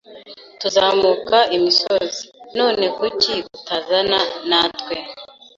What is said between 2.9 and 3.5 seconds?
kuki